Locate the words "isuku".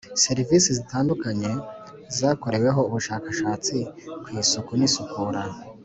4.41-4.71